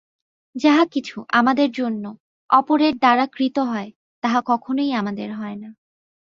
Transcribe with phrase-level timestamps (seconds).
[0.55, 2.03] যাহা কিছু আমাদের জন্য
[2.49, 3.89] অপরের দ্বারা কৃত হয়,
[4.23, 5.69] তাহা কখনই আমাদের হয় না।